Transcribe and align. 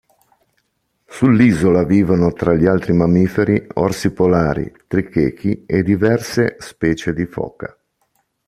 Sull'isola 1.07 1.83
vivono 1.85 2.33
tra 2.33 2.55
gli 2.55 2.65
altri 2.65 2.91
mammiferi 2.93 3.67
orsi 3.75 4.09
polari, 4.11 4.73
trichechi 4.87 5.63
e 5.67 5.83
diverse 5.83 6.55
specie 6.57 7.13
di 7.13 7.27
foca. 7.27 7.77